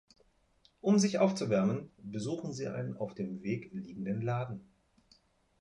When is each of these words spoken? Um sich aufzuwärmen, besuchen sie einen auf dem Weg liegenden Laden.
Um 0.81 0.97
sich 0.97 1.19
aufzuwärmen, 1.19 1.91
besuchen 1.99 2.53
sie 2.53 2.67
einen 2.67 2.97
auf 2.97 3.13
dem 3.13 3.43
Weg 3.43 3.71
liegenden 3.71 4.23
Laden. 4.23 4.67